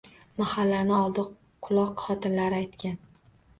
[0.37, 1.27] Mahallani oldi
[1.69, 3.01] quloq xotinlari aytgan.